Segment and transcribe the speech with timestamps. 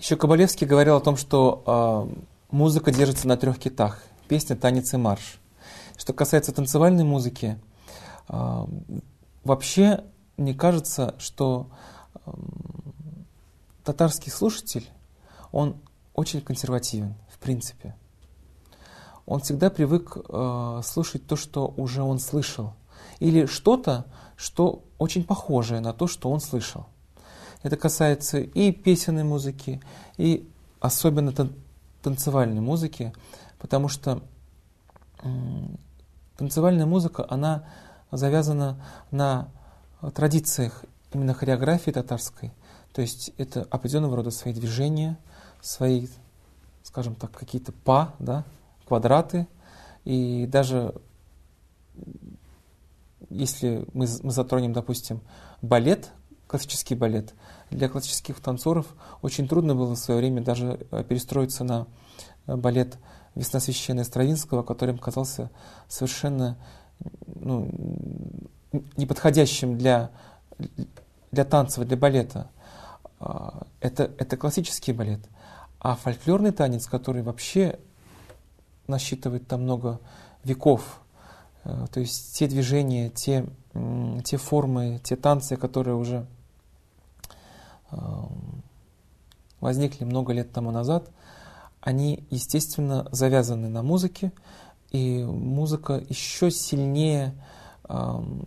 [0.00, 4.02] Еще Кабалевский говорил о том, что э, музыка держится на трех китах.
[4.28, 5.38] Песня, танец и марш.
[5.98, 7.60] Что касается танцевальной музыки,
[8.30, 8.66] э,
[9.44, 10.04] вообще
[10.38, 11.68] мне кажется, что
[12.14, 12.30] э,
[13.84, 14.88] татарский слушатель,
[15.52, 15.76] он
[16.14, 17.94] очень консервативен, в принципе.
[19.26, 22.72] Он всегда привык э, слушать то, что уже он слышал.
[23.18, 26.86] Или что-то, что очень похожее на то, что он слышал.
[27.62, 29.80] Это касается и песенной музыки,
[30.16, 30.48] и
[30.80, 31.32] особенно
[32.02, 33.12] танцевальной музыки,
[33.58, 34.22] потому что
[36.38, 37.64] танцевальная музыка, она
[38.10, 39.48] завязана на
[40.14, 42.52] традициях именно хореографии татарской.
[42.92, 45.18] То есть это определенного рода свои движения,
[45.60, 46.08] свои,
[46.82, 48.44] скажем так, какие-то па, да,
[48.86, 49.46] квадраты.
[50.04, 50.94] И даже
[53.28, 55.20] если мы, мы затронем, допустим,
[55.60, 56.10] балет,
[56.50, 57.32] классический балет,
[57.70, 58.86] для классических танцоров
[59.22, 61.86] очень трудно было в свое время даже э, перестроиться на
[62.48, 62.98] э, балет
[63.36, 65.48] «Весна священная» Стравинского, который им казался
[65.86, 66.58] совершенно
[67.36, 67.72] ну,
[68.96, 70.10] неподходящим для,
[71.30, 72.50] для танцев, для балета.
[73.20, 75.20] А, это, это классический балет.
[75.78, 77.78] А фольклорный танец, который вообще
[78.88, 80.00] насчитывает там много
[80.42, 81.00] веков,
[81.62, 83.46] э, то есть те движения, те,
[84.24, 86.26] те формы, те танцы, которые уже
[87.92, 88.62] Эм,
[89.60, 91.10] возникли много лет тому назад,
[91.80, 94.32] они, естественно, завязаны на музыке,
[94.90, 97.34] и музыка еще сильнее
[97.88, 98.44] эм,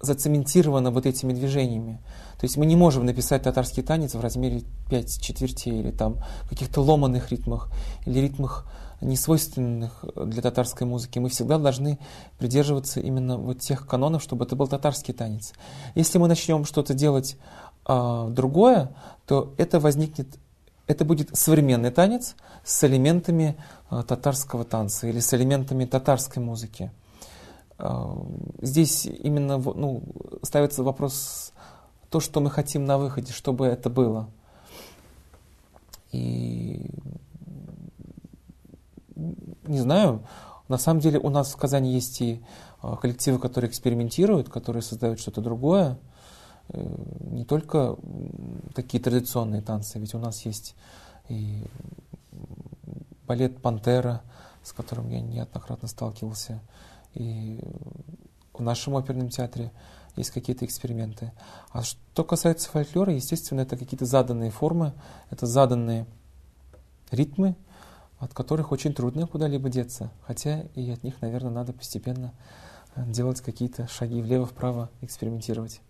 [0.00, 2.00] зацементирована вот этими движениями.
[2.38, 6.16] То есть мы не можем написать татарский танец в размере 5 четвертей или там
[6.48, 7.68] каких-то ломаных ритмах
[8.06, 8.66] или ритмах
[9.00, 11.18] несвойственных для татарской музыки.
[11.18, 11.98] Мы всегда должны
[12.38, 15.52] придерживаться именно вот тех канонов, чтобы это был татарский танец.
[15.94, 17.36] Если мы начнем что-то делать
[17.84, 18.90] а, другое,
[19.26, 20.28] то это возникнет,
[20.86, 23.56] это будет современный танец с элементами
[23.88, 26.90] а, татарского танца или с элементами татарской музыки.
[27.80, 28.16] А,
[28.60, 30.02] здесь именно ну,
[30.42, 31.52] ставится вопрос
[32.10, 34.28] то, что мы хотим на выходе, чтобы это было.
[36.12, 36.90] И
[39.64, 40.26] не знаю,
[40.68, 42.42] на самом деле у нас в Казани есть и
[42.82, 45.98] а, коллективы, которые экспериментируют, которые создают что-то другое.
[46.68, 46.86] Э,
[47.20, 47.96] не только
[48.74, 50.74] такие традиционные танцы, ведь у нас есть
[51.28, 51.64] и
[53.26, 54.22] балет «Пантера»,
[54.62, 56.60] с которым я неоднократно сталкивался,
[57.14, 57.60] и
[58.52, 59.72] в нашем оперном театре
[60.16, 61.32] есть какие-то эксперименты.
[61.70, 64.92] А что касается фольклора, естественно, это какие-то заданные формы,
[65.30, 66.06] это заданные
[67.10, 67.56] ритмы,
[68.18, 70.10] от которых очень трудно куда-либо деться.
[70.22, 72.32] Хотя и от них, наверное, надо постепенно
[72.94, 75.80] э, делать какие-то шаги влево-вправо, экспериментировать.